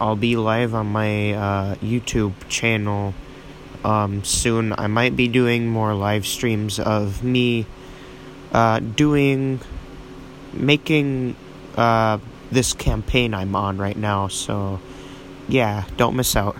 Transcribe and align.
I'll 0.00 0.16
be 0.16 0.36
live 0.36 0.74
on 0.74 0.86
my 0.86 1.32
uh, 1.34 1.74
YouTube 1.76 2.32
channel 2.48 3.12
um, 3.84 4.24
soon. 4.24 4.72
I 4.78 4.86
might 4.86 5.14
be 5.14 5.28
doing 5.28 5.68
more 5.68 5.92
live 5.94 6.26
streams 6.26 6.78
of 6.80 7.22
me 7.22 7.66
uh, 8.52 8.80
doing, 8.80 9.60
making 10.54 11.36
uh, 11.76 12.18
this 12.50 12.72
campaign 12.72 13.34
I'm 13.34 13.54
on 13.54 13.76
right 13.76 13.96
now. 13.96 14.28
So, 14.28 14.80
yeah, 15.48 15.84
don't 15.98 16.16
miss 16.16 16.34
out. 16.34 16.56